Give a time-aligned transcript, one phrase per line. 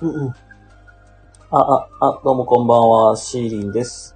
[0.00, 0.28] うんうん。
[0.28, 4.14] あ、あ、あ、どうもこんばんは、シーリンです。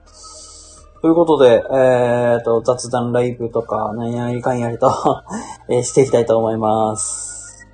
[1.00, 4.88] ということで、えーと、雑談ライブとか、何やりかんやりと、
[5.68, 7.66] えーしていきたいと思います。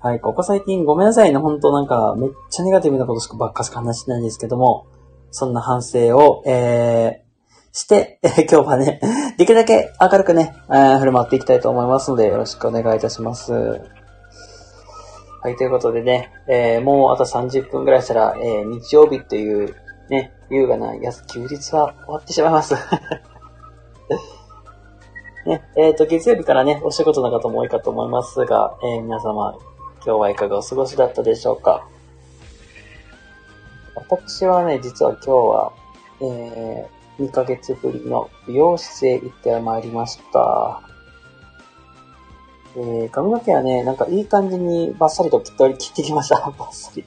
[0.00, 4.86] はい、ここ最近ごめんなさいね、ほんとなんか、めっちゃネガティブなことしかばっかしか話してないんですけども、
[5.32, 9.00] そんな反省を、えー、して、え ー今日はね、
[9.38, 13.80] できるだけ明るくね、えー振る舞っていきたいと思いますので、よろしくお願いいたします。
[15.44, 19.76] はい、ということでね、えーもうあと30分ぐらいしたら、えー日曜日っていう、
[20.08, 22.74] ね、優雅な休日は終わってしまいます。
[25.44, 29.58] ね、えっ、と、月曜日からね、お仕事の方も多いかと思いますが、えー皆様、
[29.96, 31.86] 今日はいかがお過ごしだったでしょうか
[33.96, 35.72] 私はね、実は今日は、
[36.22, 40.83] えー、2ヶ月ぶりの美容室へ行ってまいりました。
[42.76, 46.40] えー、髪の毛はね、なんかいい感じにバッサリと切って切ってきました。
[46.58, 47.04] バッサリ。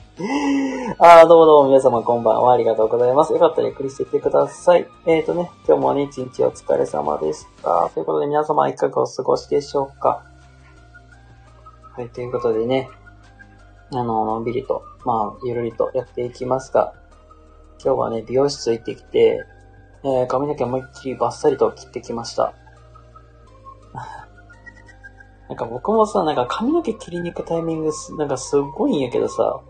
[0.97, 2.53] あー、どうもどうも皆様こんばんは。
[2.53, 3.33] ありがとうございます。
[3.33, 4.87] よかったらゆっくりしていってください。
[5.05, 7.89] えーとね、今日もね、一日お疲れ様でした。
[7.93, 10.23] ということで皆様いかがお過ごしでしょうか
[11.97, 12.89] はい、ということでね、
[13.91, 16.93] あの、のんびりと、まあ、ゆるりとやっていきますが、
[17.83, 19.45] 今日はね、美容室行ってきて、
[20.03, 22.53] えー、髪の毛思いっきりバッサリと切ってきました。
[25.49, 29.61] なんか僕もさ、なんか髪の毛切りに行くタイミングす、なんかすごいんやけどさ、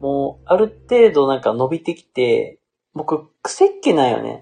[0.00, 2.58] もう、ある程度なんか伸びてきて、
[2.94, 4.40] 僕、癖っ気なんよね。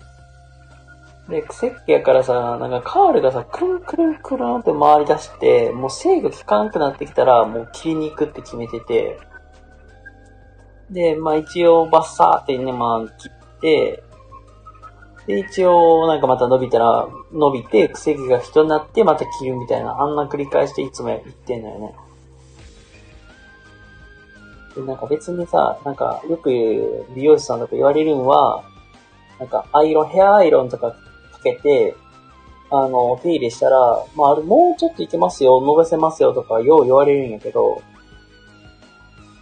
[1.29, 9.19] で、癖っ気やからさ、なんかカールがさ、くるんくるんくるんって回り出して、もう制御効かなくなってきたら、もう切りに行くって決めてて、
[10.91, 14.04] で、まあ一応バッサーってね、まあ切って、
[15.27, 21.95] で、一応なんかまた伸びたら、伸びて、癖毛が人になって、また切るみたいな、あんな繰り返していつも言ってんのよね。
[24.75, 26.51] で、なんか別にさ、なんかよく
[27.15, 28.65] 美容師さんとか言われるんは、
[29.39, 30.97] なんかアイロン、ヘアアイロンとかか
[31.43, 31.97] けて、
[32.71, 37.83] あの、手入れしたら、まあ、あれもうちょっといけますよ、伸ばせますよとか、よう言われるんやけど、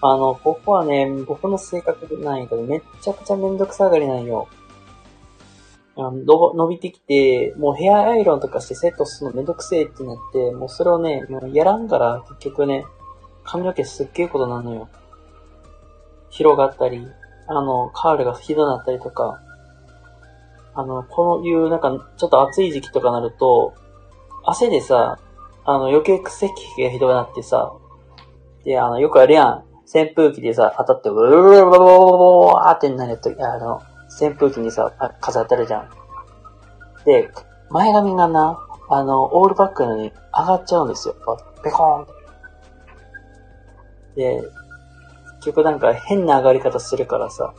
[0.04, 4.48] あの、ここはね、僕の性格なんやけど、めっちゃくちゃめんどくさがりなんよ。
[5.96, 12.84] あのの伸びてきて、もうヘアアイロンとかしてセットするのめんどくせえってなって、もうそれをね、もうやらんから結局ね、
[13.44, 14.88] 髪の毛すっげえことなのよ。
[16.30, 17.06] 広がったり、
[17.46, 19.40] あの、カールがひどなったりとか、
[20.74, 23.74] あの、このいう、なんか、ちょっと暑い時期とかなると、
[24.44, 25.18] 汗でさ、
[25.64, 26.54] あの、余計癖が
[26.90, 27.74] ひどくなってさ、
[28.64, 29.64] で、あの、よくあるやん。
[29.84, 33.82] 扇風機でさ、当たって、ブルルルルルルルーってなると、あの、
[34.20, 35.90] 扇風機にさ、あ風当たるじゃん。
[37.04, 37.30] で、
[37.70, 38.58] 前髪がな、
[38.88, 41.14] あの、オールバックのに上がっちゃうんですよ。
[41.64, 42.12] ペコーンって。
[44.16, 44.42] で、
[45.36, 47.54] 結局なんか変な上がり方するからさ、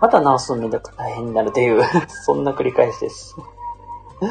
[0.00, 1.82] また直すのめんどく大変になるという、
[2.24, 3.36] そんな繰り返しです。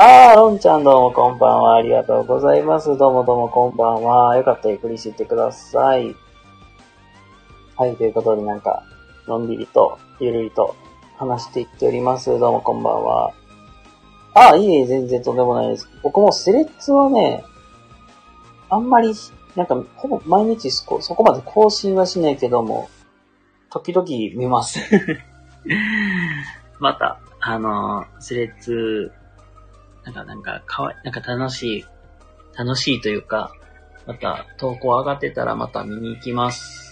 [0.00, 1.74] あー、ロンちゃんどうもこんばんは。
[1.74, 2.96] ありがとうございます。
[2.96, 4.36] どうもどうもこんばんは。
[4.36, 6.14] よかったらゆっくりしててください。
[7.78, 8.82] はい、ということでなんか、
[9.28, 10.74] のんびりと、ゆるりと
[11.16, 12.26] 話していっております。
[12.26, 13.32] どうもこんばんは。
[14.34, 15.88] あ、いえいえ、全然とんでもないです。
[16.02, 17.44] 僕もスレッズはね、
[18.68, 19.14] あんまり、
[19.54, 22.90] なんか、ほぼ毎日そこそこまで更新はしないけども、
[23.70, 24.80] 時々見ます。
[26.80, 29.12] また、あのー、スレッズ、
[30.02, 31.84] なんか、なんか、かわい、なんか楽しい、
[32.58, 33.52] 楽しいというか、
[34.04, 36.87] また、投稿上がってたらまた見に行きます。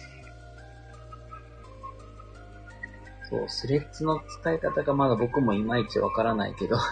[3.28, 6.76] そう、スレッズの使い方がまだ僕もいまいちわからないけど。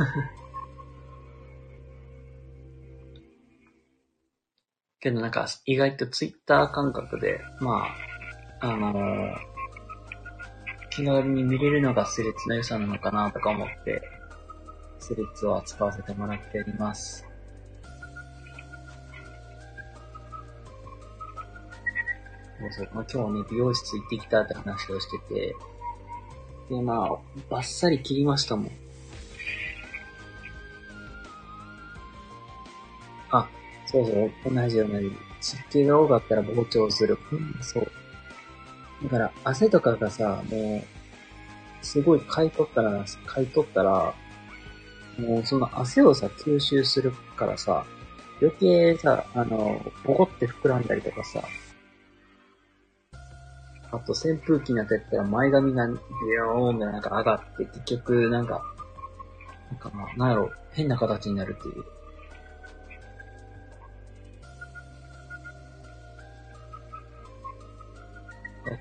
[5.01, 7.87] けどなんか、意外とツイッター感覚で、ま
[8.61, 9.55] あ、あのー
[10.95, 14.01] 気軽に見れるのがスレッズの良さなのかなとか思って、
[15.01, 17.27] スレッズを使わせてもらっております。
[22.61, 22.89] そうそう。
[22.95, 25.57] まあ、今日ね、美容室行ってきたって話をしてて、
[26.71, 27.11] で、まあ、
[27.51, 28.71] バッサリ切りましたもん。
[33.31, 33.49] あ、
[33.87, 34.13] そうそ
[34.51, 35.13] う、同じ同じ。
[35.41, 37.19] 湿気が多かったら膨張する。
[37.33, 37.87] うん、そう。
[39.05, 44.15] だから、汗とかがさ、もう、すごいかいとったら、かいとったら、
[45.19, 47.85] もうその汗をさ、吸収するからさ、
[48.41, 51.43] 余計さ、あの、ボコって膨らんだりとかさ、
[53.95, 55.95] あと扇風機に当てたら前髪がビ
[56.37, 58.63] ヨーンってなんか上がって、結局なんか、
[59.71, 61.85] なんかまあ、なんやろ、変な形になるっていう。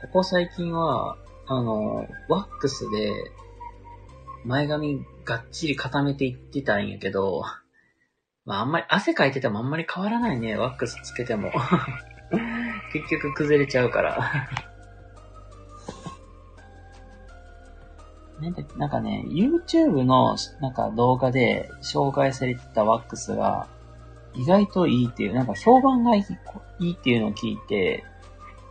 [0.02, 3.14] ここ最近は、あの、ワックスで、
[4.46, 7.44] 前髪がっちり固めていってたんやけど、
[8.46, 11.52] まああんまり、汗かいててもあんまり変わらないね、ワックスつけても。
[12.94, 14.73] 結局崩れちゃうから
[18.78, 23.68] なんかね、YouTube のなんか動画で紹介されてたワックスが
[24.36, 26.26] 意外といいっていう、なんか評判がい
[26.80, 28.04] いっていうのを聞いて、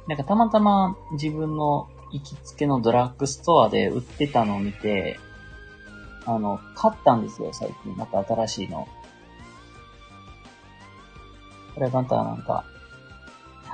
[0.08, 5.19] なんかたまたま自分の行きつけのドラッグストアで売ってたのを見て、
[6.26, 7.96] あの、買ったんですよ、最近。
[7.96, 8.86] また新しいの。
[11.74, 12.64] これまたなんか、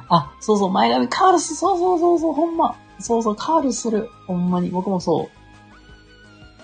[0.08, 2.76] あ、そうそう、前髪カールす、そうそうそうそう、ほんま。
[3.00, 4.10] そうそう、カールする。
[4.26, 5.37] ほんまに、僕もそう。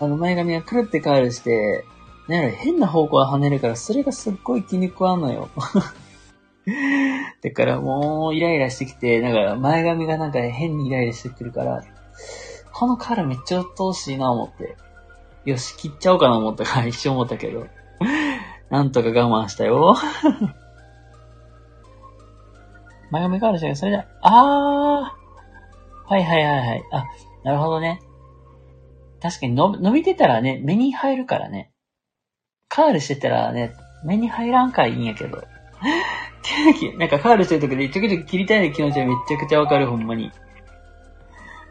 [0.01, 1.85] あの、前髪がくるってカールして、
[2.29, 5.51] なんやろ、変な方向が跳ねるから、それがすっごい気に食わんのよ。
[7.43, 11.83] だからもう、イライラしてきて、なんか、前髪がなんか変にイライラしてくるから、
[12.73, 14.77] このカールめっちゃ鬱陶しいな思って。
[15.45, 17.67] よし、切っちゃおうかな思ったから一瞬思ったけど。
[18.71, 19.95] なんとか我慢したよ。
[23.11, 26.13] 前髪カールしたけど、それじゃ、あー。
[26.13, 26.85] はいはいはいはい。
[26.91, 27.05] あ、
[27.45, 28.01] なるほどね。
[29.25, 31.73] 確かに伸びてたらね、目に入るからね。
[32.69, 33.75] カールしてたらね、
[34.05, 35.39] 目に入らんからいいんやけど。
[36.99, 40.31] なんかカールしてる時でちょくちょく切りたい気持ちはめちゃくちゃわかる、ほんまに。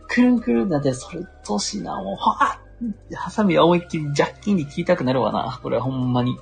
[0.08, 5.60] くるんくるんだって、それうっしな、もう、はぁハサミ思いっきりジャッキンに切りたくなるわな。
[5.62, 6.36] これはほんまに。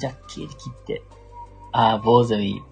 [0.00, 1.02] ジャッキーで切って。
[1.72, 2.62] ああ、坊主いい。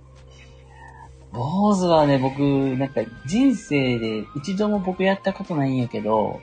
[1.37, 2.41] 坊主はね、僕、
[2.79, 6.41] なんか人生で一度も僕やったことないんやけど、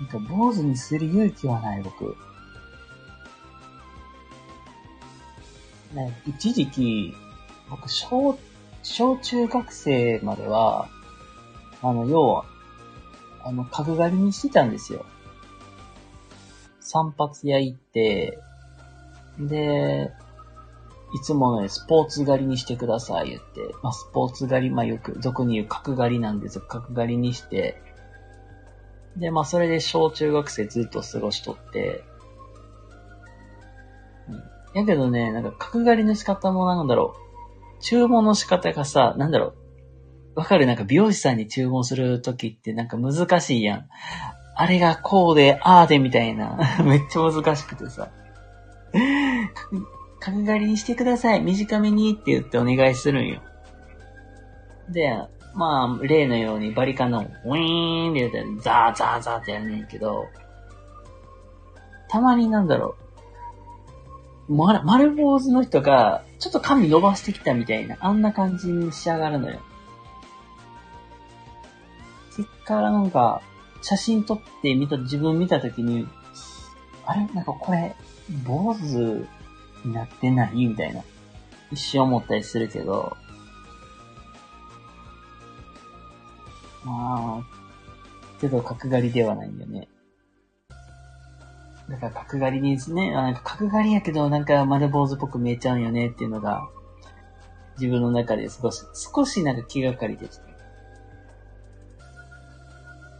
[0.00, 2.16] なんか坊主にする勇気はない、僕。
[5.92, 7.14] ね、一時期、
[7.68, 8.38] 僕、小、
[8.82, 10.88] 小中学生までは、
[11.82, 12.46] あの、要は、
[13.44, 15.04] あの、角刈りにしてたんですよ。
[16.80, 18.38] 散髪屋行って、
[19.38, 20.10] で、
[21.14, 26.64] いつものようにスポーツ狩りにしてください言って、まあ、スポーツ狩り、まあ、よく、俗に言う角刈りなんですよ。
[26.66, 27.82] 角刈りにして、
[29.16, 32.02] で、まあ、それで小中学生ずっと過ごしとって、
[34.28, 34.80] うん。
[34.80, 37.14] やけどね、なんか角刈りの仕方もなんだろ
[37.78, 37.82] う。
[37.82, 39.54] 注文の仕方がさ、なんだろ
[40.34, 40.38] う。
[40.40, 40.64] わかる？
[40.64, 43.88] なんか美容師さんに注文するときってなんか難しいやん。
[44.54, 46.56] あれがこうで、ああでみたいな。
[46.84, 48.08] めっちゃ難しくてさ。
[50.24, 51.42] 角刈りにしてください。
[51.42, 53.42] 短めにって言ってお願いするんよ。
[54.88, 55.10] で、
[55.54, 60.26] まあ、例のようにバリカンのウィーンって言ったらザーザーザーってやるねんけど、
[62.08, 62.96] たまになんだろ
[64.48, 69.60] う、丸、丸坊主の人が、ちょっと髪伸ばしてきたみたいな、あんな感じに仕上がるのよ。
[72.30, 73.42] そっからなんか、
[73.82, 76.06] 写真撮って見た、自分見たときに、
[77.06, 77.26] あれ？
[77.34, 77.96] なんかこれ、
[78.44, 79.26] 坊主
[79.84, 81.02] なってないみたいな。
[81.70, 83.16] 一瞬思ったりするけど、
[86.84, 89.88] まあ、けど角刈りではないよね。
[91.88, 96.68] だから角刈りにですね、あなんか角刈りやけどなんか丸坊主っぽく見えちゃうんよねっていうのが、
[97.78, 100.52] 自分の中で少し、少しなんか気がかりでした。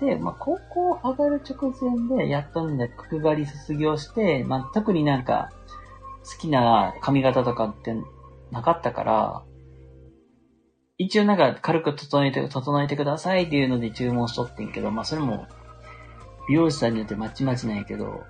[0.05, 5.51] で、まあ、高校上がる直前で、やっとね、角刈り卒業して、まあ、特になんか、
[6.25, 7.95] 好きな髪型とかって
[8.51, 9.43] なかったから、
[10.99, 15.47] 一応なんか軽く整えて、整えてくださいっていうので注文しとってんけど、まあそれも、
[16.49, 18.25] 美容師さんによってまちまちなんやけど、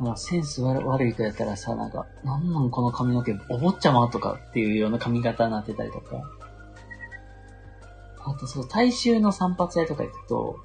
[0.00, 6.22] まあセンス悪い子やったらさ、なんか、なんなんこの髪の毛、お坊ちゃまとかっていうような髪型になってたりとか。
[8.24, 10.60] あとそう、大衆の散髪屋とか行くと、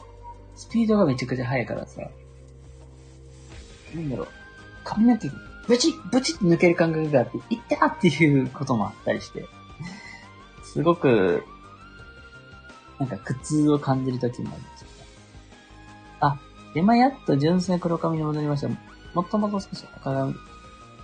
[0.55, 2.01] スピードがめちゃくちゃ速いからさ、
[3.95, 4.27] なんだろう、
[4.83, 5.29] 髪の毛
[5.67, 9.45] ブチッ、ブチッって抜ける感覚があって、いったっていうこともあったりして、
[10.63, 11.43] すごく、
[12.99, 14.85] なんか苦痛を感じるときもありまし
[16.19, 16.27] た。
[16.27, 16.39] あ、
[16.73, 18.69] 今やっと純粋な黒髪に戻りました。
[19.13, 20.35] もっともっと少し赤髪。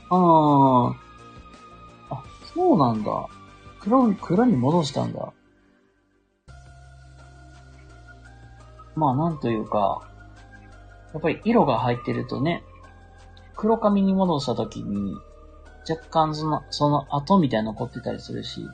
[0.09, 0.93] あー。
[2.09, 2.23] あ、
[2.53, 3.11] そうなんだ。
[3.79, 5.33] 黒、黒に戻したんだ。
[8.95, 10.07] まあなんというか、
[11.13, 12.63] やっぱり色が入ってるとね、
[13.55, 15.15] 黒髪に戻した時に、
[15.89, 18.65] 若干その、その後みたいな残ってたりするし、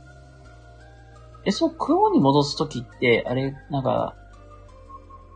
[1.45, 4.15] え、そう、黒に戻す時って、あれ、なんか、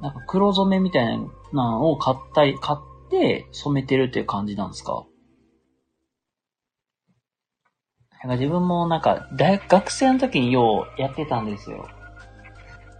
[0.01, 1.17] なんか黒染めみたい
[1.53, 5.05] なのを買ったり、買って染めてるっていう感じなんですか？
[8.23, 11.87] なんか自分もなんか、大学、学生の時にようやってたんですよ。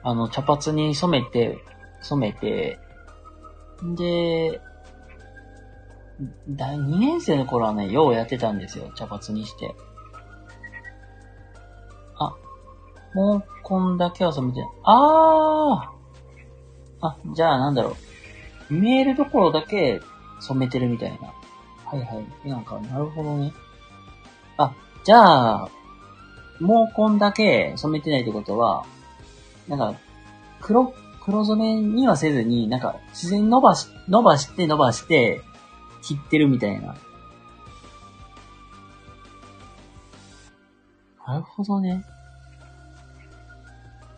[0.01, 1.63] あの、茶髪に染めて、
[2.01, 2.79] 染めて、
[3.97, 4.61] で、
[6.49, 8.91] 第2年生の頃はね、ようやってたんですよ。
[8.95, 9.75] 茶髪にして。
[12.17, 12.35] あ、
[13.13, 15.93] もうこんだけは染めて、あー
[17.01, 17.97] あ、じゃあなんだろ
[18.69, 18.73] う。
[18.73, 20.01] 見えるところだけ
[20.39, 21.33] 染めてるみたいな。
[21.85, 22.49] はいはい。
[22.49, 23.53] なんか、なるほどね。
[24.57, 25.69] あ、じゃあ、
[26.59, 28.85] 毛根だけ染めてないってことは、
[29.67, 29.99] なんか、
[30.61, 35.41] 黒、黒染めにはせずに、なんか、自然伸ばし、伸ばして伸ばして、
[36.03, 36.95] 切ってるみたいな。
[41.25, 42.03] なるほどね。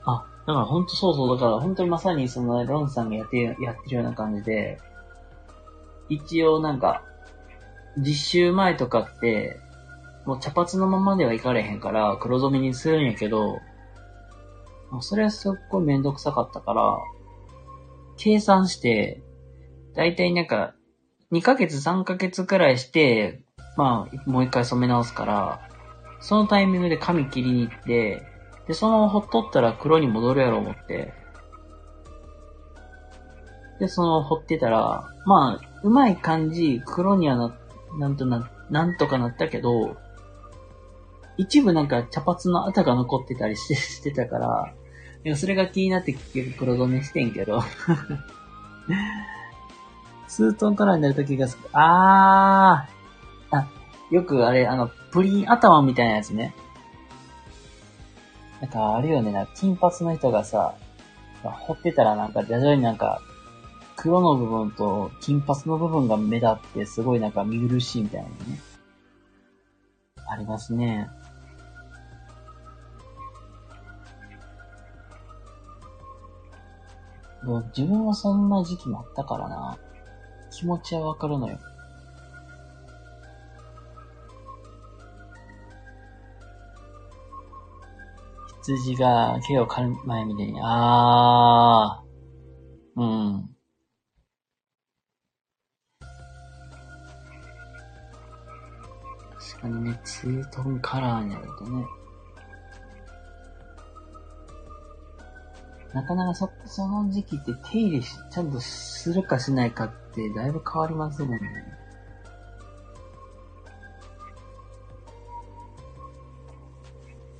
[0.06, 4.80] あ、だからほんとそうそう、だから本当にまさにそのねロンさんがやって、やってるような感じで、
[6.10, 7.04] 一応なんか、
[7.98, 9.60] 実習前とかって、
[10.26, 13.60] もう茶髪のままではいかれへんから、黒染めにするんやけど、
[15.02, 16.98] それはすっごいめんどくさかったから、
[18.18, 19.22] 計算して、
[19.94, 20.74] だいたいなんか、
[21.36, 23.42] 2ヶ月3ヶ月くらいして、
[23.76, 25.70] まあ、もう一回染め直すから、
[26.22, 28.26] そのタイミングで髪切りに行って、
[28.68, 31.14] で、そのままほっとったら黒に戻るやろ思って、
[33.82, 37.58] で、その、掘ってたら、まあ、うまい感じ、黒にはな、
[38.00, 39.98] なんとな、なんとかなったけど、
[41.38, 44.74] 一部なんか茶髪の跡が残ってたりして してたから、
[45.26, 47.62] いやそれが気になって結局黒染めしてんけど。
[50.28, 53.58] ツートンカラーになるときがあー。
[53.58, 53.68] あ、
[54.12, 56.56] よくあれ、あの、プリン頭みたいなやつね。
[58.62, 60.76] なんかあるよね、な金髪の人がさ、
[61.44, 63.22] 掘ってたらなんか徐々になんか、
[63.96, 68.36] 黒の部分と金髪の部分が目立ってすごいなんか見苦しいみたいなね。
[70.28, 71.08] ありますね。
[77.78, 79.78] 自分はそんな時期もあったからな。
[80.58, 81.60] 気持ちはわかるのよ。
[88.64, 93.50] 羊が毛を刈る前みたいに、あー、うん。
[99.38, 101.86] 確かにね、ツートンカラーになるとね。
[105.96, 111.40] なかなかそ、その時期って手入れし、ちゃんとするかしないかってだいぶ変わりますもんね。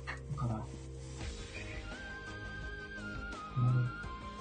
[0.06, 0.62] だから、うん、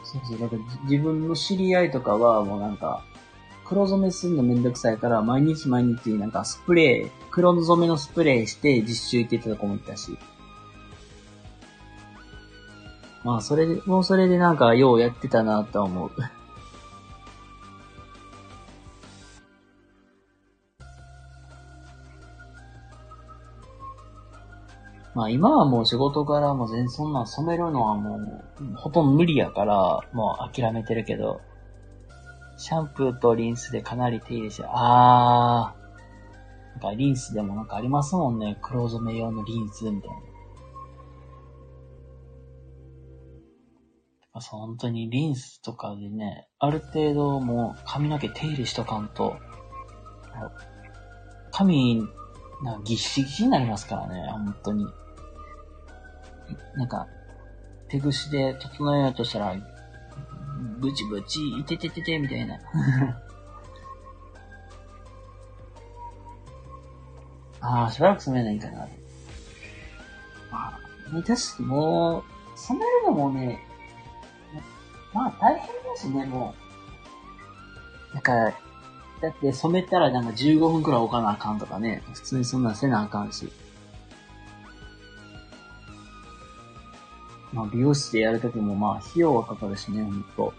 [0.06, 3.04] そうそう、だから自分の知り合いとかはもうなんか、
[3.66, 10.18] 黒染めするのめんどくさいから、毎日毎日なんかスプレー、黒染めのスプレーして実習行ってた子もいたし。
[13.25, 16.12] まあ、それで、もうそれでなんか、ようやってたなと思う。
[25.15, 28.44] まあ今はもう仕事からも全然そんなん染めるのはもう
[28.75, 31.41] ほとんど無理やからもう諦めてるけど、
[32.58, 38.60] シャンプーとリンスでかなり手入れして、あー、なんかリンスでもなんかありますもんね。
[38.62, 40.35] 黒染め用のリンスみたいな。
[44.42, 49.38] 本当にリンスとかでね、ある程度もう髪の毛手入れしとかんと、
[51.51, 52.04] 髪、
[52.63, 54.86] なぎっしぎしになりますからね、本当に。
[56.75, 57.08] なんか、
[57.88, 59.56] 手ぐしで整えようとしたら、
[60.80, 62.60] ブチブチ、いてててて、みたいな。
[67.62, 68.88] ああ、しばらく染めないかな。
[70.51, 70.77] ま
[71.10, 72.24] あ、ね、確かもう、
[72.58, 73.65] 染めるのもね、
[75.16, 76.54] まあ大変だしね、も
[78.12, 78.14] う。
[78.14, 78.34] なんか、
[79.22, 82.04] だって染めたらなんか15分くらい置かなあかんとかね。
[82.14, 83.50] 普通にそんなんせなあかんし。
[87.54, 90.54] まあ美容室でやるときもまあ費用はかかるしね、ほんと。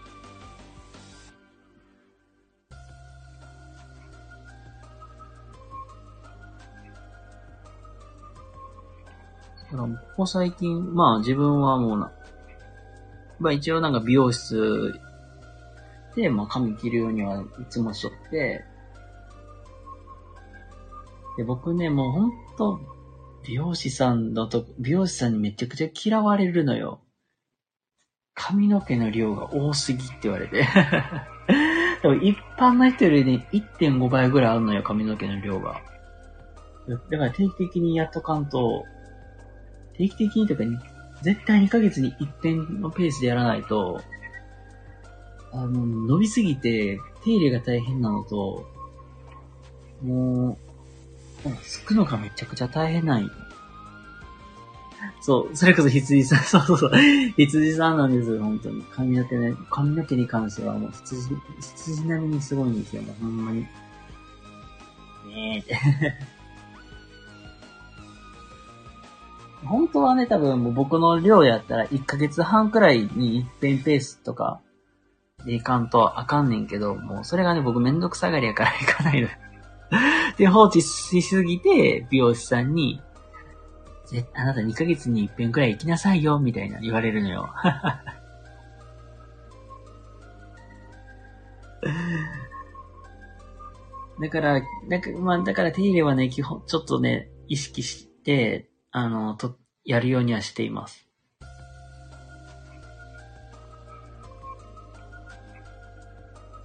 [9.71, 12.11] だからここ最近、まあ自分はもうな、
[13.39, 14.99] まあ一応なんか美容室
[16.15, 18.63] で、まあ髪切るようにはいつもしとって、
[21.37, 22.79] で、僕ね、もうほんと、
[23.45, 26.99] 美容師さんのと、美容師さんにめちゃくちゃ嫌われるのよ。
[28.33, 30.67] 髪の毛の量が多すぎって言われて。
[32.01, 35.81] でも一般の人よりね、1.5倍ぐらいあるのよ、髪の毛の量が。
[36.87, 38.83] だから定期的にやっとかんと、
[39.95, 40.77] 定期的にとかに、
[41.21, 44.01] 絶対2ヶ月に一遍のペースでやらないと、
[45.51, 48.65] あの、伸びすぎて手入れが大変なのと、
[50.03, 50.57] も
[51.45, 53.31] う、すくのがめちゃくちゃ大変なんよ。
[55.21, 56.91] そう、それこそ羊さん、 そうそうそう、
[57.35, 58.83] 羊さんなんですよ、本当に。
[58.91, 63.61] 髪の毛ね、髪の毛に関してはもう羊、羊並みにすごいんですよ、もうほんまに。
[65.27, 66.36] ねえ
[69.67, 74.61] 本当はね、多分もう僕の量やったら1ヶ月半くらいに一遍ペースとか
[75.45, 79.27] でいかんとあかんねんけど、もうそれがね、僕めんどくさがりやからいかないの。
[80.37, 83.01] で、放置しすぎて、美容師さんに、
[84.33, 87.49] あなた2ヶ月に一遍くらい行きなさいよ、みたいな言われるのよ。
[94.19, 98.67] だから、だから、まあ、だから手入れはね、基本、ちょっとね、意識して、
[98.97, 101.07] あの、と、やるようにはしています。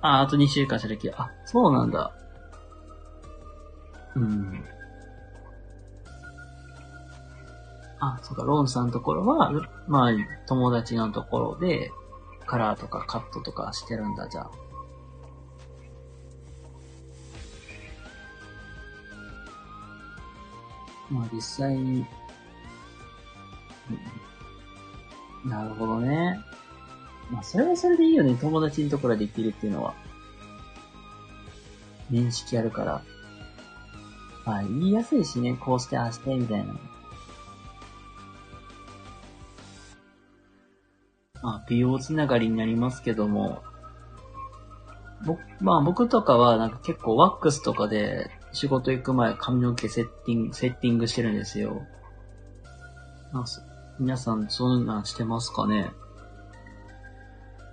[0.01, 2.11] あ、あと2週間したき、あ、そうなんだ。
[4.17, 4.65] うん。
[8.01, 9.53] あ、そうか、ロンさんのところは、
[9.87, 10.13] まあ、
[10.47, 11.93] 友達のところで、
[12.47, 14.51] カラーとかカットとかしてるんだ、じゃあ。
[21.11, 22.07] まあ実際に、うん、
[25.45, 26.39] なるほどね。
[27.31, 28.37] まあそれはそれでいいよね。
[28.41, 29.95] 友達のところでできるっていうのは。
[32.11, 33.03] 面識あるから。
[34.45, 35.55] まあ言いやすいしね。
[35.55, 36.75] こうしてああしてみたいな。
[41.43, 43.63] まあ、美容つながりになりますけども、
[45.27, 51.83] 僕、まあ僕とかはなんか結構ワックスとかで仕事行く前髪の毛セッティング、セッティングしてるんですよ。
[53.99, 55.91] 皆さんそんなんしてますかね？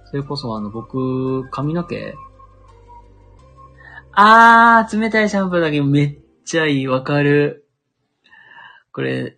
[0.05, 2.15] それこそあの僕、髪の毛？
[4.11, 7.67] あー、冷たいシャンプーだけめっちゃいい、わかる。
[8.91, 9.37] これ、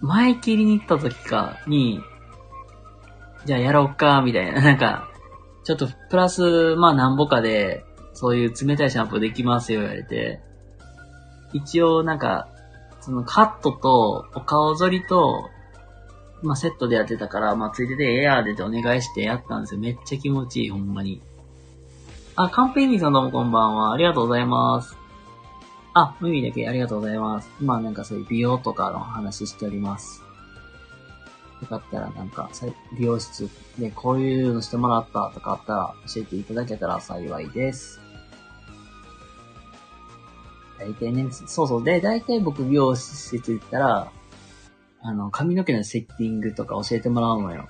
[0.00, 2.00] 前切りに行った時かに、
[3.44, 4.62] じゃあやろうか、みたいな。
[4.62, 5.08] なんか、
[5.64, 10.40] ちょっとプラス、まあなんぼかで、そういう冷たいシャンプーできますよ、言われて。
[11.52, 12.48] 一応なんか、
[13.00, 15.50] そのカットとお顔剃りと、
[16.42, 19.80] まあセットでやってたから、まあついててエアーでお願いしてやったんですよ。
[19.80, 21.20] めっちゃ気持ちいい、ほんまに。
[22.36, 23.92] あ、カンペイミさんどうもこんばんは。
[23.92, 24.96] ありがとうございます。
[25.94, 27.50] あ、耳だけありがとうございます。
[27.60, 30.22] まあなんかそういう美容とかの話しております。
[31.62, 32.50] よかったらなんか、
[32.98, 37.98] 美容室でこういうのしてもらったとかあったら教えていただけたら幸いです。
[40.78, 41.84] 大体ね、そうそう。
[41.84, 44.12] で、大体僕美容施設行ったら、
[45.00, 47.68] あの、髪の毛のセッティングとか教えてもらうのよ。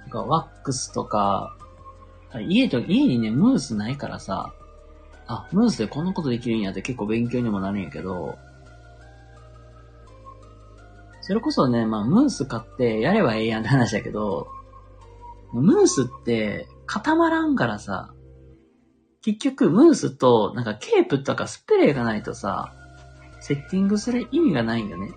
[0.00, 1.56] なんかワックスとか、
[2.48, 4.52] 家と、家にね、ムースないからさ、
[5.26, 8.36] あ、ムースでこんなことできるんやって結構勉強にもなるんやけど、
[11.20, 14.48] それこそね、まあ、ムース買ってやればええやんって話だけど、
[15.52, 18.12] ムースって固まらんからさ、
[19.22, 22.74] 結局ムースとなんかケープとかスプレーがないとさ、
[23.42, 25.10] セッティングする意味がないんよね。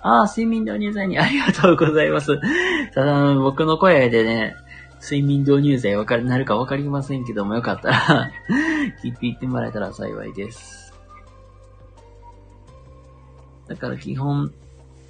[0.00, 2.38] ああ、睡眠導入剤に ありがとうございます。
[2.92, 4.56] ただ、僕の声でね、
[5.00, 8.30] 睡眠導入剤わかる、なるかわかりませんけども、よかったら
[9.02, 10.92] 聞いていってもらえたら幸いです。
[13.68, 14.52] だから基本、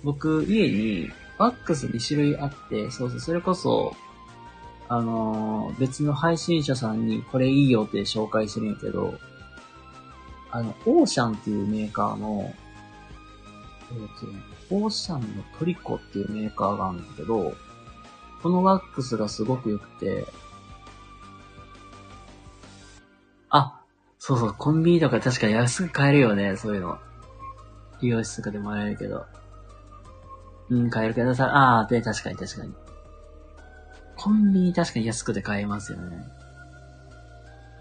[0.04, 3.96] 僕、家に、ワックス2種類あって、そうそう、それこそ、
[4.92, 9.14] あの、別の配信者さんにこれいいよって紹介してるんやけど、
[10.50, 12.54] あの、オーシャンっていうメーカーの、
[13.90, 14.26] えーと、
[14.68, 17.54] オーシャンのトリコっていうメーカーがあるんだけど、
[18.42, 20.26] このワックスがすごく良くて、
[23.48, 23.80] あ、
[24.18, 26.98] そうそう、コンビニとか確か安く買えるよね、そういうの。
[28.02, 29.24] 美容室とかでもらえるけど。
[30.68, 32.81] うん、買えるけどさ、ああ、で、確かに確かに。
[34.16, 36.16] コンビニ確かに安くて買えますよね。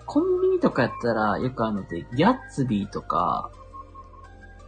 [0.06, 3.52] コンビニとかやったらよくあるのって、ギャッツビーとか、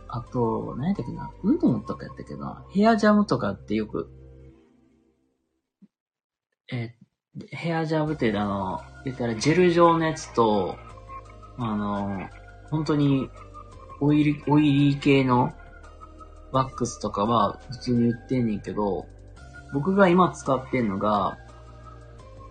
[0.08, 4.10] あと、何やったっけな、うどんとかやったっけな、ヘアジャムとかってよく、
[6.72, 6.96] え
[7.52, 10.78] ヘアジャムってあの、言ったらジェル状のやつと、
[11.58, 12.30] あの、
[12.70, 13.30] 本当に
[14.00, 15.52] オイル、オイリー系の
[16.52, 19.08] ワックスとかは普通に売ってんねんけど、
[19.74, 21.38] 僕が今使ってんのが、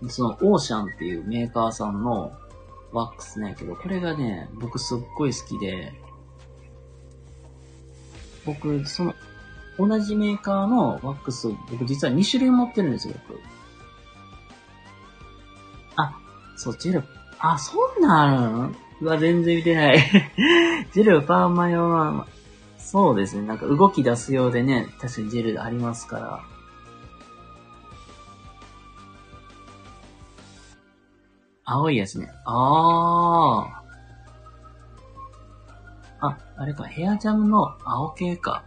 [0.08, 2.32] そのオーシャンっていうメーカーさんの、
[2.92, 5.92] ワックスなんやけど、これがね、僕すっごい好きで、
[8.44, 9.14] 僕、その、
[9.78, 13.40] 同じメーカーのワックス、僕実は2種類持ってるんですよ、僕。
[15.96, 16.14] あ、
[16.56, 17.04] そう、ジェル、
[17.38, 19.98] あ、そんなんあるうわ、全然見てない。
[20.92, 22.26] ジェル、パーマ用は、
[22.76, 26.51] そうですね、なんか動き出すようでね、確かにジェルありますから。
[31.64, 32.30] 青いやつね。
[32.44, 33.82] あ
[36.20, 36.28] あ。
[36.28, 38.64] あ、あれか、ヘアジャムの青系か。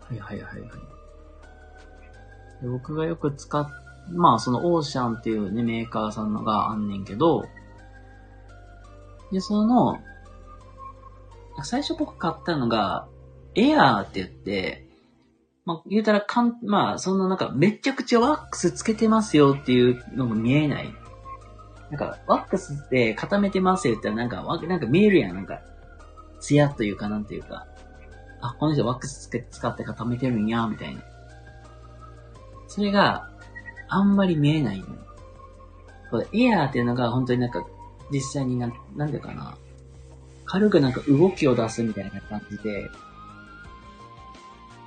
[0.00, 0.70] はいはいはいはい。
[2.62, 3.68] 僕がよく使っ、
[4.10, 7.44] まあそのオーシャンっていうね、メーカーさんのがあんねんけど、
[9.30, 9.98] で、その、
[11.64, 13.08] 最初僕買ったのが、
[13.54, 14.86] エアーって言って、
[15.64, 21.01] まあ、言うたらかん、まあ、そんななんか、めちゃくちゃワックスつけてますよっていうのも見えない。
[21.92, 25.34] なんか、ワックスって固めてますよって言ったらなんか、なんか見えるやん。
[25.34, 25.60] なんか、
[26.40, 27.66] ツヤというか、なんていうか。
[28.40, 31.02] あ、この人ワックスつけ使って固めてるんや、みたいな。
[32.66, 33.28] それが、
[33.88, 34.86] あんまり見えないの。
[36.10, 37.62] これ、エアーっていうのが本当になんか、
[38.10, 39.54] 実際にな、なんでかな。
[40.46, 42.90] 軽くなんか動きを出すみたいな感じで、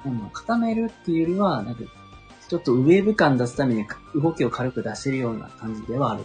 [0.05, 1.83] うん、固めるっていうよりは、なんか、
[2.49, 6.23] ちょっとウェーブ感出すために動きを軽く出せるような感じではある。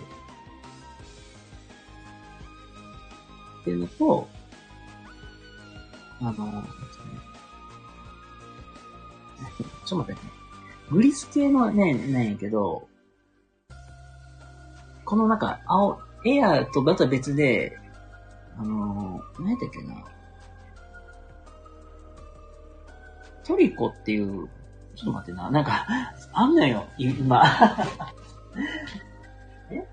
[3.60, 4.28] っていうのと、
[6.20, 6.34] あの、
[9.84, 10.30] ちょっと待ってね。
[10.90, 12.88] グリス系のね、なんやけど、
[15.04, 17.76] この中、青、エアーとまた別で、
[18.56, 20.04] あの何やったっけな。
[23.44, 24.48] トリコっていう、
[24.94, 25.86] ちょっと待ってな、なんか、
[26.32, 27.42] あんのよ、今。
[29.70, 29.86] え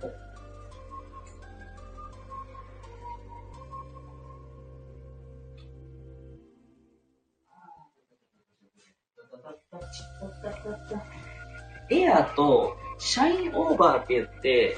[11.90, 14.78] エアーとシャインオーバーって言って、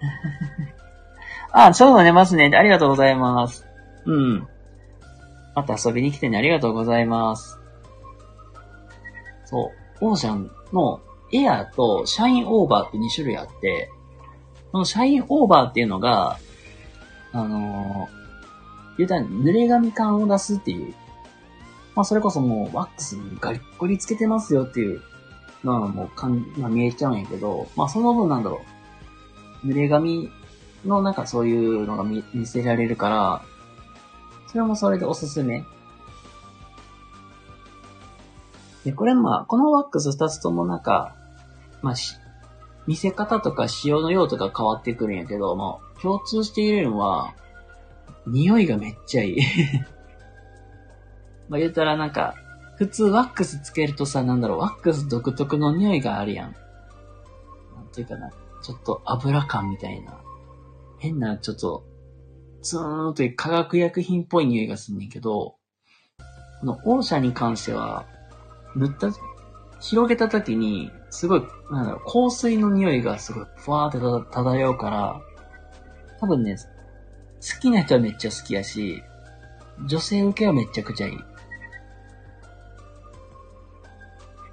[1.52, 2.50] あ、ちょうど寝ますね。
[2.54, 3.66] ありがとうございます。
[4.04, 4.48] うん。
[5.54, 7.58] また遊びに来てね、ありがとうございます。
[9.44, 10.06] そう。
[10.06, 11.00] オーシャンの
[11.32, 13.90] エアーとシャインオーバーって2種類あって、
[14.72, 16.38] このシャインオーバーっていうのが、
[17.32, 20.94] あのー、言うたら濡れ髪感を出すっていう
[21.98, 25.02] まあそれこそもうワックスにガリッゴリつけてますよっていう
[25.64, 28.62] のはもうかん、まあ見えちゃうんやけど、まあその分なんだろ
[29.64, 29.66] う。
[29.66, 30.30] 濡れ髪
[30.84, 33.42] のなんかそういうのが見見せられるから、
[34.46, 35.64] それもそれでおすすめ。
[38.84, 41.16] で、これまあ、このワックス二つともなんか、
[41.82, 42.14] まあし、
[42.86, 47.34] 見せ方とか使用の用途が変わってくるんやけど、も共通しているのは、
[48.28, 49.38] 匂いがめっちゃいい
[51.48, 52.34] まあ、言うたらなんか、
[52.76, 56.54] 普通ワックスつけるとさ、なんだろう、ワックス独特の匂いがあるやん。
[57.74, 58.30] なんていうかな、
[58.62, 60.20] ちょっと油感みたいな。
[60.98, 61.84] 変な、ちょっと、
[62.62, 65.56] ツーンという化学薬品っぽい匂いがすんねんけど、
[66.60, 68.06] このオーシャに関しては、
[68.76, 69.08] 塗った、
[69.80, 75.20] 広げた時に、すごい、なんだろう、香水の匂いがすごい、ふわーって漂うから、
[76.20, 79.02] 多分ね、好きな人はめっちゃ好きやし、
[79.86, 81.18] 女性受けはめちゃくちゃいい。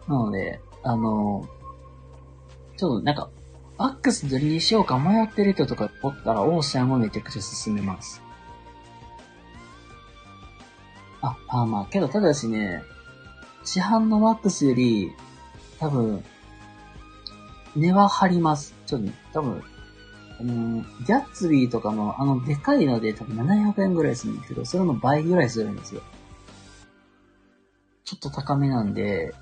[0.08, 1.48] なので、あの、
[2.78, 3.30] ちょっとなんか、
[3.78, 8.22] ワックスどれにしようか迷ってる人とかおったら、オーシャンもめちゃくちゃ進めます。
[11.22, 12.84] あ、あまあ、けどただしね、
[13.64, 15.12] 市販のワックスより、
[15.80, 16.24] 多分、
[17.76, 18.74] 値は張ります。
[18.86, 19.64] ちょっと、ね多分、
[20.40, 26.02] あの、ギャッツビーとかの、あの、でかいので多分700円ぐらいするんですけど、それの倍ぐらいするんですよ。
[28.04, 29.34] ちょっと高めなんで、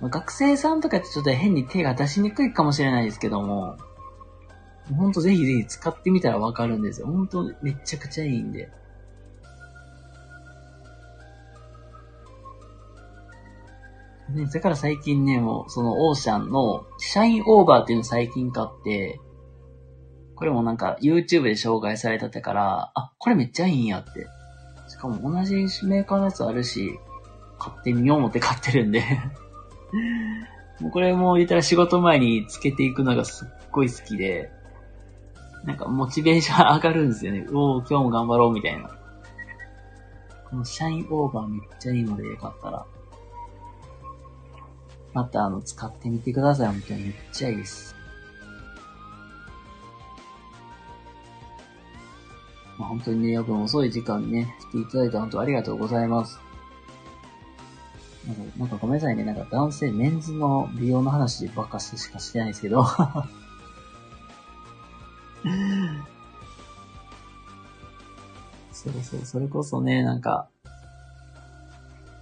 [0.00, 3.76] 学生さんとかってちょっと変に手が出しにくいかもしれないですけども、
[4.96, 7.06] ほんとぜひぜひ使ってみたらわかるんですよ。
[7.06, 8.70] ほんとめちゃくちゃいいんで。
[14.30, 19.20] ね、だから最近ね、もう、そのオーシャンのシャインオーバーっていうの最近買って、
[20.34, 24.26] これもなんか YouTube で紹介されたってから、あ、これめっちゃいいんやって。
[24.88, 25.54] しかも同じ
[25.86, 26.98] メーカーのやつあるし、
[27.58, 29.02] 買ってみよう思って買ってるんで
[30.80, 34.50] もうこれも言ったら仕事前につけていくのがすっごい好きで、
[35.64, 37.46] なんかモチベーション上がるんですよね。
[37.52, 38.90] おお今日も頑張ろうみたいな。
[40.50, 42.86] このシャインオーバーめっちゃいいのでよかったら、
[45.12, 46.66] またあの使ってみてください。
[46.68, 47.94] 本当にめっちゃいいです。
[52.76, 56.43] まあ、本当にね、夜分遅い時間にね、来ていただいて本当ありがとうございます。
[58.26, 59.24] なんか、なんかごめんなさいね。
[59.24, 62.84] なんか男性、メンズの美容の話ばっかししかしてないですけど。
[62.84, 62.94] そ
[68.90, 70.48] うそう、それこそね、なんか、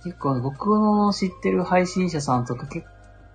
[0.04, 2.86] 結構僕の知ってる配信者さんとか結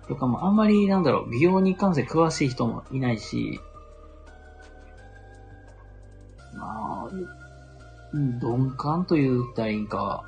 [0.08, 3.60] とかもあんまりなんだろう、美容に関して詳しい人もいないし、
[6.54, 7.08] まあ、
[8.12, 10.24] うん鈍感と言ったらいいんか。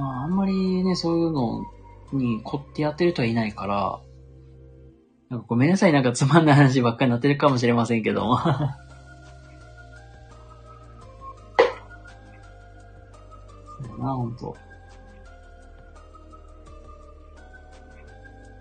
[0.00, 1.66] まあ、あんまりね、そういうの
[2.12, 4.00] に凝ってやってる人はいないから、
[5.28, 8.38] なんかごめんなさい、なんかつまんない話ばっかりになってるかもしれませんけども。
[8.40, 8.54] そう
[13.98, 14.56] やな、ほんと。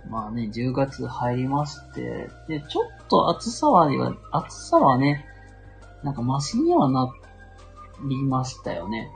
[0.10, 3.88] まあね、10月入りまして、で、ちょっと暑さは、
[4.32, 5.26] 暑さはね、
[6.04, 7.14] なんかマシにはな
[8.10, 9.10] りましたよね。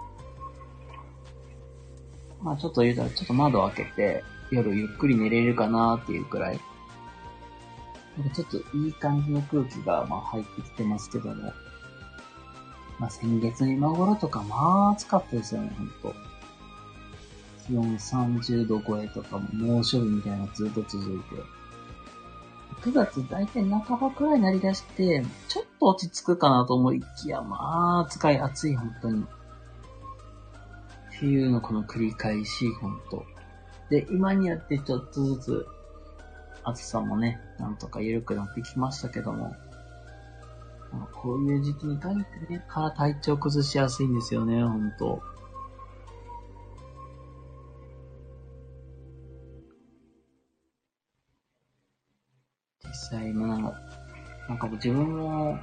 [2.44, 6.60] まあちょっと言うたら、ちょっと窓開けて、夜ゆっくり寝れるかなっていうくらい。
[8.18, 11.54] なんかちょっといい感じの空気が、まあ入ってきてますけども。
[13.00, 16.14] まあ先月今頃とか、まあ暑かったですよね、ほんと。
[17.66, 21.42] 気温30度超えとか猛暑日みたいなのずっと続いて。
[22.82, 29.26] 9月大体半ばくらいになりだして、ちょっと落ち着くかなと思いきや、まあ、暑い暑い、本当に。
[31.24, 33.26] 冬のこの繰り返し、本当。
[33.90, 35.66] で、今にやってちょっとずつ、
[36.66, 39.56] 暑さもね、なんとか緩くなってきましたけども、
[41.14, 45.22] こういう時期に限ってね、から体調崩しやすいんですよね、本当。
[52.84, 53.74] 実際、まあなんか、
[54.50, 55.58] なんか自分も、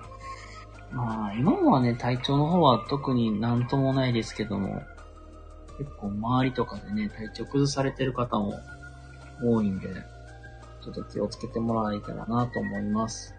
[0.90, 4.83] まあ、今もはね、体調の方は特になんともないですけども、
[5.81, 8.61] 結構周りとかでね、体調崩されてる方も
[9.43, 9.88] 多いんで、
[10.85, 13.35] ちょっと気をつけてもらえたらなと思います。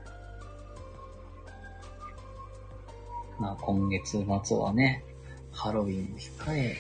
[3.40, 5.04] まあ、今月末はね、
[5.52, 6.76] ハロウィンも控え、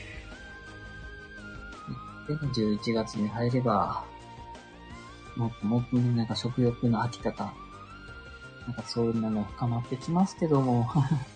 [2.27, 4.03] で、11月に入れば、
[5.35, 7.53] もっともっとね、なんか食欲の秋方、
[8.65, 10.89] なんかそういうのも深まってきますけども、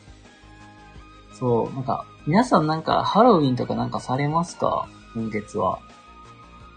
[1.38, 4.88] そう、なんか、皆さんなんかハロウィンとかなんかされますか？
[5.14, 5.80] 今月は。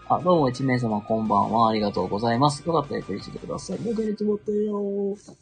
[0.09, 1.69] あ、どうも一名様こんばんは。
[1.69, 2.61] ありがとうございます。
[2.67, 3.79] よかったらゆっくりしててください。
[3.79, 5.15] もう出れてもったよー。
[5.15, 5.33] そ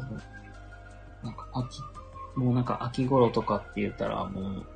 [0.00, 0.04] う。
[1.24, 1.80] なんか秋、
[2.36, 4.66] もうなんか秋頃とかって言ったらもう、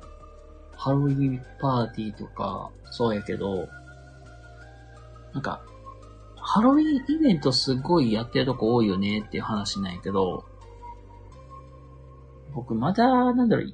[0.75, 3.67] ハロウィンパーティーとか、そうやけど、
[5.31, 5.61] なんか、
[6.35, 10.43] ハロウィンイベントすごいやってるとこ多いよねっていう話なんやけど、
[12.55, 13.73] 僕まだ、なんだろう、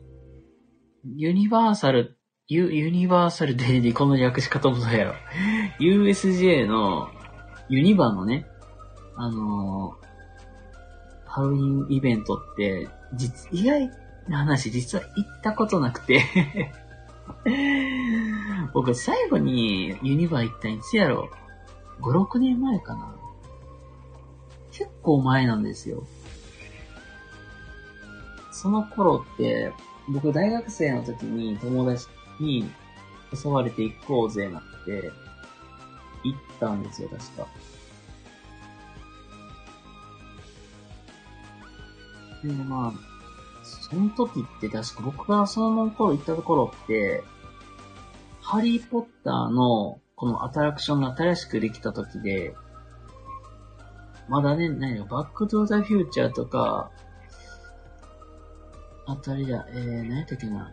[1.16, 2.18] ユニバーサル、
[2.48, 5.14] ユ、ユニバーサルデイリーこの略し方もそうやろ。
[5.80, 7.10] USJ の、
[7.70, 8.48] ユニバのね、
[9.16, 10.02] あのー
[11.32, 13.90] ハロウィンイベントって、実、意外
[14.28, 16.26] な話、実は行ったことなくて
[18.74, 21.30] 僕最後にユニバ行ったんいつやろ
[22.02, 23.16] ?5、6年前かな
[24.72, 26.04] 結構前なんですよ。
[28.52, 29.72] その頃って、
[30.10, 32.08] 僕大学生の時に友達
[32.40, 32.70] に
[33.32, 35.12] 誘われて行こうぜなって、
[36.24, 37.48] 行ったんですよ、確か。
[42.44, 42.94] でも、まあ、
[43.64, 47.24] その時って確か僕がその頃行ったところって、
[48.42, 52.54] ハリーポッターのこのアトラクションが新しくできた時で、
[54.28, 56.92] まだね、何や、バックトゥーザフューチャーとか、
[59.08, 60.72] あとあれだ、えー、何やったっけな。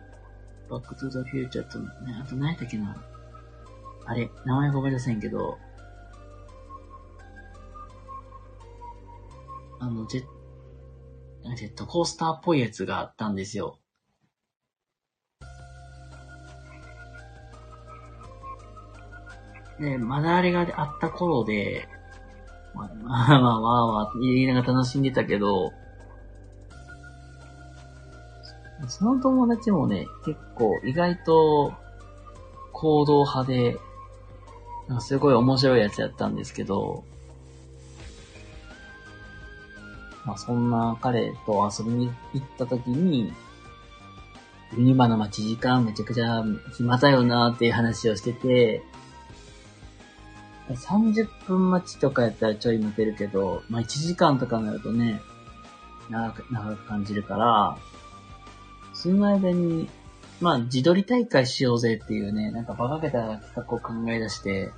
[0.69, 1.87] バックトゥーザフューチャーと、ね、
[2.23, 2.95] あと何やったっけな。
[4.05, 5.57] あれ、名前ごめんなさいけど、
[9.79, 13.79] あの、ジェッジェットコースターっぽいやつがあったんですよ。
[19.79, 21.87] で、まだあれがあった頃で、
[22.75, 25.71] まあまあまあまあ、言いながら楽しんでたけど、
[28.87, 31.73] その友達もね、結構意外と
[32.71, 33.77] 行動派で、
[34.99, 37.03] すごい面白いやつやったんですけど、
[40.25, 43.33] まあそんな彼と遊びに行った時に、
[44.77, 46.43] ユニバの待ち時間めちゃくちゃ
[46.77, 48.81] 暇だよなっていう話をしてて、
[50.69, 55.21] 30分待ちとかやったらちょい待てるけど、まあ1時間とかになるとね、
[56.09, 57.77] 長く、長く感じるから、
[59.01, 59.89] その間に、
[60.41, 64.71] まあ自撮り大会しようぜっていうね、なんか馬鹿げた企画を考え出して、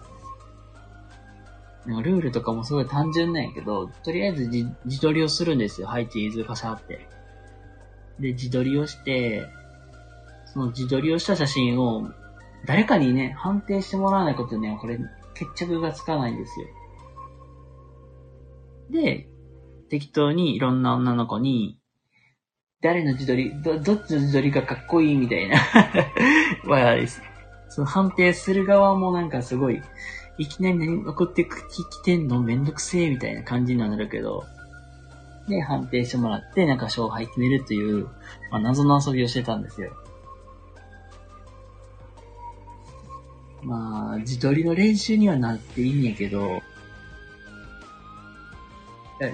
[1.88, 5.88] ルールとかもすごい単純なんやけど、とりあえず自自撮りをするんですよ。
[5.88, 7.08] はい、チーズパシャって。
[8.20, 9.48] で、自撮りをして、
[10.46, 12.12] その自撮りをした写真を
[12.68, 15.00] 誰かにね、判定してもらわないことね、これ
[15.34, 16.68] 決着がつかないんですよ。
[18.92, 19.28] で、
[19.90, 21.81] 適当にいろんな女の子に、
[22.82, 25.58] 誰の自撮り、ど、どっちの自撮りがかっこいいみたいな。
[26.66, 26.98] は、
[27.70, 29.82] その判定する側もなんかすごい、
[30.38, 34.46] いきなり何送ってくきてんのめんどくせえみたいな感じになるけど、
[35.48, 38.06] で、判定してもらって、なんか勝敗決めるっていう、
[38.50, 39.92] まあ、謎の遊びをしてたんですよ。
[43.62, 46.62] まあ、自撮りの練習にはなっていいんやけど、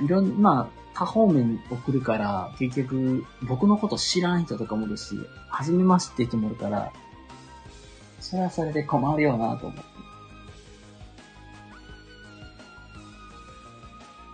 [0.04, 5.16] いろん、まあ、多方面に送るから、結局、僕のこと知らん人とかもいるし、
[5.48, 6.92] 初めましてって人もいるから、
[8.20, 9.84] それはそれで困るよなと思って。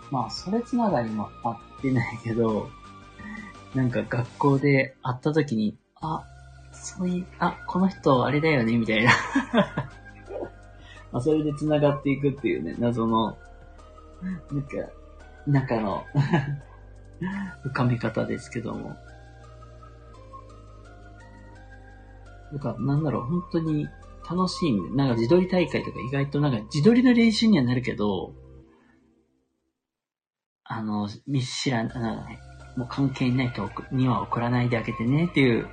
[0.10, 2.70] まあ、それつながりもあってないけど、
[3.76, 6.24] なんか学校で会った時に、あ、
[6.72, 9.12] そういう、あ、この人あれだよね、みたいな。
[11.12, 13.38] まあ、それで繋がっていくっていうね、謎の、
[14.22, 14.78] なんか、
[15.48, 16.06] 中の
[17.64, 18.96] 深め方ですけども。
[22.52, 23.88] なんか、なんだろう、本当に
[24.30, 28.36] 楽しい、なんか自撮り大会とか意外となんか自撮りの練習にはなるけど、
[30.64, 32.40] あの、見知らん、あのね、
[32.78, 35.68] もう関係ない人には送らないであげてねっていう、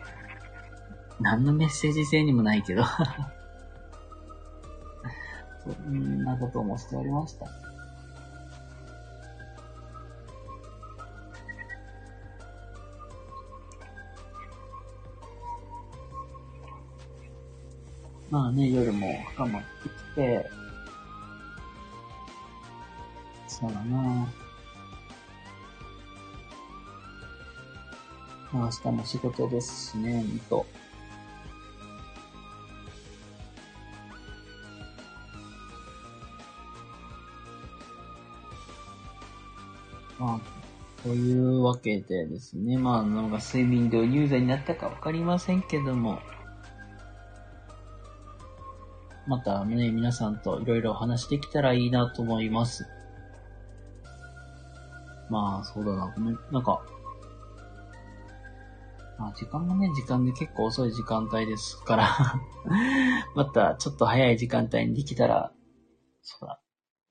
[1.20, 2.83] 何のメッセージ性にもないけど
[5.62, 7.69] そんなこともしておりました。
[18.31, 20.51] まあね、夜も深まってきて、
[23.49, 24.29] そうだな。
[28.53, 30.66] まあ明日も仕事ですしね、ほんと。
[40.21, 46.21] まあ、というわけでですね、まあ、なんか睡眠導入剤になったかわかりませんけども、
[49.31, 52.85] またね、皆さんといろいろ話できたらいいなと思います。
[55.29, 56.85] まあ、そうだな、ごめん、なんか、
[59.16, 62.09] まあ、時間もね、時間で結構遅い時間帯ですから。
[63.37, 65.53] またちょっと早い時間帯にできたら、
[66.23, 66.61] そうだ、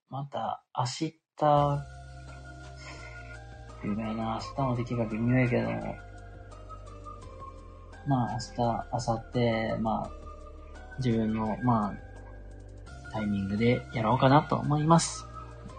[0.10, 1.14] また明日、
[3.84, 5.70] 微妙な、明日の出来が微妙やけど、
[8.10, 10.12] まあ明日、明後日、まあ、
[10.98, 12.09] 自分の、まあ、
[13.12, 15.28] タイミングでやろうかなと思います。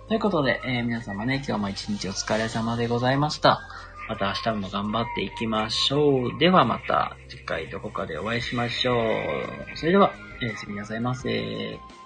[0.08, 3.60] ということで、えー皆様ね、今日も一日お疲れ様でございました。
[4.08, 6.38] また明日も頑張っていきましょう。
[6.40, 9.76] ではまた次回どこかでお会いしましょう。
[9.76, 11.99] それでは、おやすみなさいませ。